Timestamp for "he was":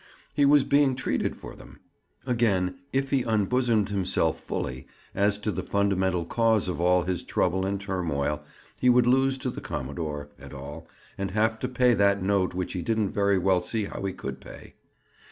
0.33-0.63